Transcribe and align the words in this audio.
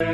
Em 0.00 0.06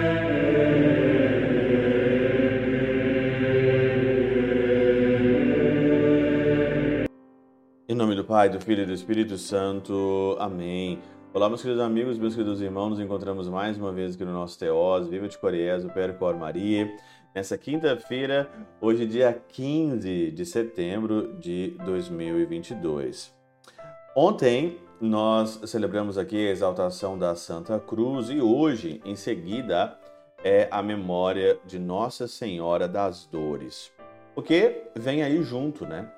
nome 7.94 8.16
do 8.16 8.24
Pai, 8.24 8.48
do 8.48 8.58
Filho 8.58 8.84
e 8.84 8.86
do 8.86 8.94
Espírito 8.94 9.36
Santo. 9.36 10.38
Amém. 10.40 11.00
Olá, 11.34 11.50
meus 11.50 11.60
queridos 11.60 11.84
amigos, 11.84 12.18
meus 12.18 12.34
queridos 12.34 12.62
irmãos, 12.62 12.88
nos 12.88 13.00
encontramos 13.00 13.46
mais 13.46 13.76
uma 13.76 13.92
vez 13.92 14.14
aqui 14.14 14.24
no 14.24 14.32
nosso 14.32 14.58
Teós, 14.58 15.06
Viva 15.06 15.28
de 15.28 15.36
Coriés, 15.36 15.84
o 15.84 15.90
Percor 15.90 16.34
Maria, 16.34 16.90
nessa 17.34 17.58
quinta-feira, 17.58 18.50
hoje 18.80 19.04
dia 19.04 19.38
15 19.48 20.30
de 20.30 20.46
setembro 20.46 21.36
de 21.38 21.76
2022. 21.84 23.34
Ontem 24.16 24.78
nós 25.04 25.60
celebramos 25.66 26.16
aqui 26.16 26.48
a 26.48 26.50
exaltação 26.50 27.18
da 27.18 27.34
Santa 27.36 27.78
Cruz 27.78 28.30
e 28.30 28.40
hoje, 28.40 29.02
em 29.04 29.14
seguida, 29.14 29.98
é 30.42 30.66
a 30.70 30.82
memória 30.82 31.58
de 31.66 31.78
Nossa 31.78 32.26
Senhora 32.26 32.88
das 32.88 33.26
Dores. 33.26 33.92
Porque 34.34 34.84
vem 34.96 35.22
aí 35.22 35.42
junto, 35.42 35.84
né? 35.84 36.10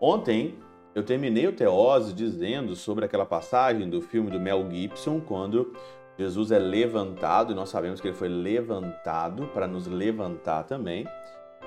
Ontem 0.00 0.58
eu 0.94 1.04
terminei 1.04 1.46
o 1.46 1.52
Teose 1.52 2.14
dizendo 2.14 2.74
sobre 2.74 3.04
aquela 3.04 3.26
passagem 3.26 3.88
do 3.88 4.00
filme 4.00 4.30
do 4.30 4.40
Mel 4.40 4.66
Gibson, 4.70 5.20
quando 5.20 5.74
Jesus 6.18 6.50
é 6.50 6.58
levantado, 6.58 7.52
e 7.52 7.54
nós 7.54 7.68
sabemos 7.68 8.00
que 8.00 8.08
ele 8.08 8.16
foi 8.16 8.28
levantado 8.28 9.46
para 9.48 9.66
nos 9.66 9.86
levantar 9.86 10.64
também. 10.64 11.06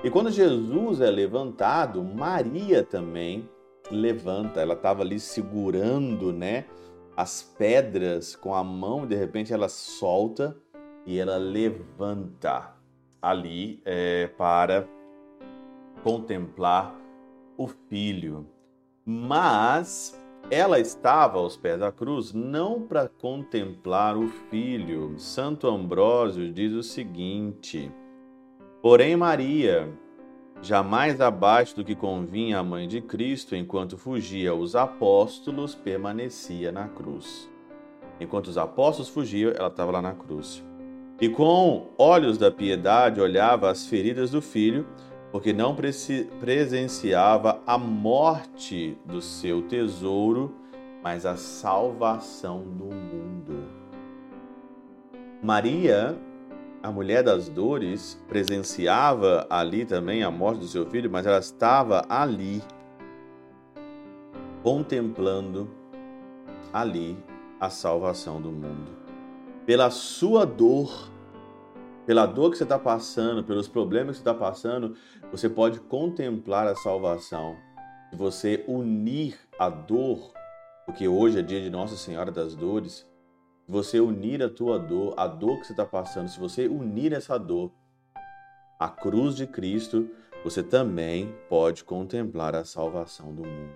E 0.02 0.10
quando 0.10 0.30
Jesus 0.30 1.00
é 1.00 1.10
levantado, 1.10 2.02
Maria 2.02 2.82
também 2.82 3.48
levanta. 3.90 4.60
Ela 4.60 4.74
estava 4.74 5.02
ali 5.02 5.18
segurando, 5.18 6.32
né, 6.32 6.64
as 7.16 7.42
pedras 7.42 8.34
com 8.34 8.54
a 8.54 8.64
mão, 8.64 9.06
de 9.06 9.14
repente 9.14 9.52
ela 9.52 9.68
solta 9.68 10.56
e 11.06 11.18
ela 11.18 11.36
levanta 11.36 12.74
ali 13.22 13.80
é, 13.84 14.26
para 14.36 14.88
contemplar 16.02 16.94
o 17.56 17.66
filho. 17.66 18.46
Mas 19.04 20.18
ela 20.50 20.78
estava 20.78 21.38
aos 21.38 21.56
pés 21.56 21.78
da 21.78 21.92
cruz 21.92 22.32
não 22.32 22.82
para 22.82 23.08
contemplar 23.08 24.16
o 24.16 24.28
filho. 24.50 25.18
Santo 25.18 25.68
Ambrósio 25.68 26.52
diz 26.52 26.72
o 26.72 26.82
seguinte: 26.82 27.90
Porém, 28.82 29.16
Maria, 29.16 29.88
jamais 30.62 31.20
abaixo 31.20 31.76
do 31.76 31.84
que 31.84 31.94
convinha 31.94 32.58
à 32.58 32.62
mãe 32.62 32.88
de 32.88 33.00
Cristo, 33.00 33.54
enquanto 33.54 33.98
fugia 33.98 34.54
os 34.54 34.74
apóstolos, 34.74 35.74
permanecia 35.74 36.72
na 36.72 36.88
cruz. 36.88 37.50
Enquanto 38.20 38.48
os 38.48 38.58
apóstolos 38.58 39.08
fugiam, 39.08 39.52
ela 39.52 39.68
estava 39.68 39.92
lá 39.92 40.00
na 40.00 40.12
cruz. 40.12 40.64
E 41.20 41.28
com 41.28 41.88
olhos 41.98 42.38
da 42.38 42.50
piedade 42.50 43.20
olhava 43.20 43.70
as 43.70 43.86
feridas 43.86 44.30
do 44.30 44.40
filho, 44.40 44.86
porque 45.30 45.52
não 45.52 45.76
presenciava 46.40 47.60
a 47.66 47.76
morte 47.76 48.96
do 49.04 49.20
seu 49.20 49.62
tesouro, 49.62 50.54
mas 51.02 51.26
a 51.26 51.36
salvação 51.36 52.62
do 52.62 52.84
mundo. 52.84 53.64
Maria, 55.42 56.16
a 56.84 56.92
mulher 56.92 57.22
das 57.22 57.48
dores, 57.48 58.22
presenciava 58.28 59.46
ali 59.48 59.86
também 59.86 60.22
a 60.22 60.30
morte 60.30 60.60
do 60.60 60.66
seu 60.66 60.84
filho, 60.84 61.10
mas 61.10 61.24
ela 61.24 61.38
estava 61.38 62.04
ali, 62.10 62.62
contemplando 64.62 65.70
ali 66.70 67.16
a 67.58 67.70
salvação 67.70 68.38
do 68.38 68.52
mundo. 68.52 68.90
Pela 69.64 69.88
sua 69.88 70.44
dor, 70.44 71.10
pela 72.04 72.26
dor 72.26 72.50
que 72.50 72.58
você 72.58 72.64
está 72.64 72.78
passando, 72.78 73.42
pelos 73.42 73.66
problemas 73.66 74.18
que 74.18 74.22
você 74.22 74.28
está 74.28 74.34
passando, 74.34 74.94
você 75.32 75.48
pode 75.48 75.80
contemplar 75.80 76.66
a 76.66 76.74
salvação. 76.74 77.56
Se 78.10 78.16
você 78.18 78.62
unir 78.68 79.38
a 79.58 79.70
dor, 79.70 80.34
porque 80.84 81.08
hoje 81.08 81.38
é 81.38 81.42
dia 81.42 81.62
de 81.62 81.70
Nossa 81.70 81.96
Senhora 81.96 82.30
das 82.30 82.54
Dores, 82.54 83.06
você 83.66 84.00
unir 84.00 84.42
a 84.42 84.48
tua 84.48 84.78
dor, 84.78 85.14
a 85.16 85.26
dor 85.26 85.60
que 85.60 85.66
você 85.66 85.72
está 85.72 85.86
passando, 85.86 86.28
se 86.28 86.38
você 86.38 86.66
unir 86.66 87.12
essa 87.12 87.38
dor 87.38 87.70
à 88.78 88.88
cruz 88.88 89.34
de 89.34 89.46
Cristo, 89.46 90.08
você 90.42 90.62
também 90.62 91.34
pode 91.48 91.84
contemplar 91.84 92.54
a 92.54 92.64
salvação 92.64 93.34
do 93.34 93.42
mundo. 93.42 93.72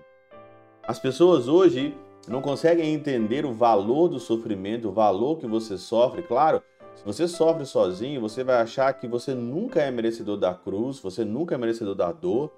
As 0.87 0.99
pessoas 0.99 1.47
hoje 1.47 1.95
não 2.27 2.41
conseguem 2.41 2.93
entender 2.93 3.45
o 3.45 3.53
valor 3.53 4.07
do 4.07 4.19
sofrimento, 4.19 4.89
o 4.89 4.91
valor 4.91 5.37
que 5.37 5.47
você 5.47 5.77
sofre. 5.77 6.21
Claro, 6.21 6.61
se 6.95 7.03
você 7.03 7.27
sofre 7.27 7.65
sozinho, 7.65 8.21
você 8.21 8.43
vai 8.43 8.61
achar 8.61 8.93
que 8.93 9.07
você 9.07 9.33
nunca 9.33 9.81
é 9.81 9.89
merecedor 9.89 10.37
da 10.37 10.53
cruz, 10.53 10.99
você 10.99 11.25
nunca 11.25 11.55
é 11.55 11.57
merecedor 11.57 11.95
da 11.95 12.11
dor. 12.11 12.51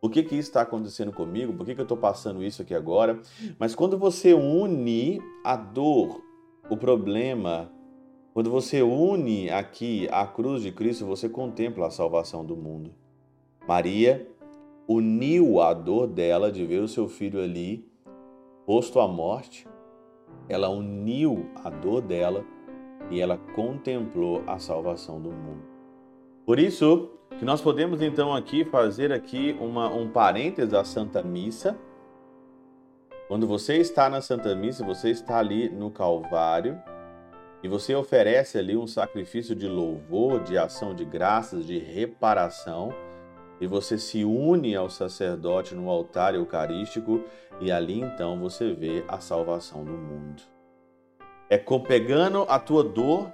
Por 0.00 0.10
que, 0.10 0.22
que 0.22 0.36
isso 0.36 0.48
está 0.48 0.62
acontecendo 0.62 1.12
comigo? 1.12 1.52
Por 1.52 1.66
que, 1.66 1.74
que 1.74 1.80
eu 1.80 1.84
estou 1.84 1.96
passando 1.96 2.42
isso 2.42 2.62
aqui 2.62 2.72
agora? 2.72 3.20
Mas 3.58 3.74
quando 3.74 3.98
você 3.98 4.32
une 4.32 5.20
a 5.44 5.56
dor, 5.56 6.22
o 6.70 6.76
problema, 6.76 7.70
quando 8.34 8.50
você 8.50 8.82
une 8.82 9.50
aqui 9.50 10.08
a 10.10 10.26
cruz 10.26 10.62
de 10.62 10.70
Cristo, 10.70 11.06
você 11.06 11.28
contempla 11.28 11.86
a 11.86 11.90
salvação 11.90 12.44
do 12.44 12.56
mundo. 12.56 12.94
Maria 13.66 14.28
uniu 14.86 15.60
a 15.60 15.74
dor 15.74 16.06
dela 16.06 16.50
de 16.50 16.64
ver 16.64 16.80
o 16.80 16.88
seu 16.88 17.08
filho 17.08 17.42
ali 17.42 17.86
posto 18.66 19.00
à 19.00 19.08
morte. 19.08 19.66
Ela 20.48 20.68
uniu 20.68 21.46
a 21.64 21.70
dor 21.70 22.00
dela 22.00 22.44
e 23.10 23.20
ela 23.20 23.38
contemplou 23.54 24.42
a 24.46 24.58
salvação 24.58 25.20
do 25.20 25.30
mundo. 25.30 25.62
Por 26.44 26.58
isso 26.58 27.10
que 27.38 27.44
nós 27.44 27.60
podemos 27.60 28.00
então 28.00 28.34
aqui 28.34 28.64
fazer 28.64 29.12
aqui 29.12 29.56
uma, 29.60 29.88
um 29.92 30.08
parênteses 30.08 30.70
da 30.70 30.84
Santa 30.84 31.22
Missa. 31.22 31.78
Quando 33.28 33.46
você 33.46 33.76
está 33.76 34.08
na 34.08 34.22
Santa 34.22 34.54
Missa, 34.56 34.82
você 34.82 35.10
está 35.10 35.38
ali 35.38 35.68
no 35.68 35.90
Calvário 35.90 36.80
e 37.62 37.68
você 37.68 37.94
oferece 37.94 38.56
ali 38.56 38.74
um 38.74 38.86
sacrifício 38.86 39.54
de 39.54 39.68
louvor, 39.68 40.42
de 40.42 40.56
ação 40.56 40.94
de 40.94 41.04
graças, 41.04 41.66
de 41.66 41.78
reparação, 41.78 42.88
e 43.60 43.66
você 43.66 43.98
se 43.98 44.24
une 44.24 44.74
ao 44.74 44.88
sacerdote 44.88 45.74
no 45.74 45.90
altar 45.90 46.34
eucarístico 46.34 47.22
e 47.60 47.70
ali 47.70 48.00
então 48.00 48.40
você 48.40 48.72
vê 48.72 49.04
a 49.06 49.20
salvação 49.20 49.84
do 49.84 49.92
mundo. 49.92 50.42
É 51.50 51.58
pegando 51.58 52.46
a 52.48 52.58
tua 52.58 52.82
dor, 52.82 53.30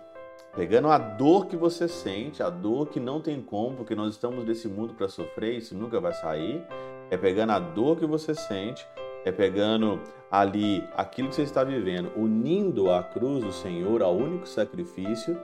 pegando 0.57 0.89
a 0.89 0.99
dor 0.99 1.47
que 1.47 1.57
você 1.57 1.87
sente, 1.87 2.43
a 2.43 2.51
dor 2.51 2.89
que 2.89 2.99
não 2.99 3.21
tem 3.21 3.41
como, 3.41 3.77
porque 3.77 3.95
nós 3.95 4.15
estamos 4.15 4.45
nesse 4.45 4.67
mundo 4.67 4.93
para 4.95 5.07
sofrer, 5.07 5.59
isso 5.59 5.77
nunca 5.77 6.01
vai 6.01 6.15
sair. 6.15 6.65
É 7.13 7.17
pegando 7.17 7.53
a 7.53 7.61
dor 7.61 7.97
que 7.97 8.07
você 8.07 8.35
sente, 8.35 8.85
é 9.25 9.33
pegando 9.33 10.01
ali 10.31 10.85
aquilo 10.97 11.29
que 11.29 11.35
você 11.35 11.43
está 11.43 11.65
vivendo, 11.65 12.13
unindo 12.17 12.91
a 12.91 13.03
cruz 13.03 13.43
do 13.43 13.53
Senhor 13.53 14.03
ao 14.03 14.17
único 14.17 14.47
sacrifício 14.47 15.39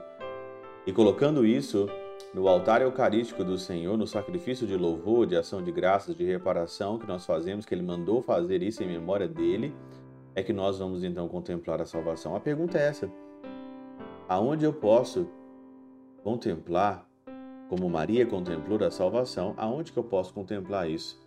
e 0.85 0.91
colocando 0.91 1.45
isso 1.45 1.87
no 2.33 2.47
altar 2.47 2.81
eucarístico 2.81 3.43
do 3.43 3.57
Senhor, 3.57 3.97
no 3.97 4.07
sacrifício 4.07 4.67
de 4.67 4.77
louvor, 4.77 5.25
de 5.25 5.35
ação 5.35 5.63
de 5.63 5.71
graças, 5.71 6.15
de 6.15 6.23
reparação 6.23 6.97
que 6.97 7.07
nós 7.07 7.25
fazemos, 7.25 7.65
que 7.65 7.73
Ele 7.73 7.81
mandou 7.81 8.21
fazer 8.21 8.61
isso 8.61 8.83
em 8.83 8.87
memória 8.87 9.27
dele 9.27 9.73
é 10.35 10.43
que 10.43 10.53
nós 10.53 10.79
vamos 10.79 11.03
então 11.03 11.27
contemplar 11.27 11.81
a 11.81 11.85
salvação. 11.85 12.35
A 12.35 12.39
pergunta 12.39 12.77
é 12.77 12.87
essa: 12.87 13.11
aonde 14.27 14.65
eu 14.65 14.73
posso 14.73 15.27
contemplar, 16.23 17.05
como 17.69 17.89
Maria 17.89 18.25
contemplou 18.25 18.83
a 18.83 18.91
salvação, 18.91 19.53
aonde 19.57 19.91
que 19.91 19.99
eu 19.99 20.03
posso 20.03 20.33
contemplar 20.33 20.89
isso 20.89 21.19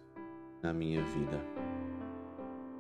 na 0.63 0.73
minha 0.73 1.03
vida? 1.03 1.64